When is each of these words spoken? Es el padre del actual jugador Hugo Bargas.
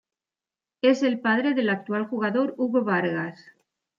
Es 0.81 1.03
el 1.03 1.19
padre 1.19 1.53
del 1.53 1.69
actual 1.69 2.07
jugador 2.07 2.55
Hugo 2.57 2.83
Bargas. 2.83 3.39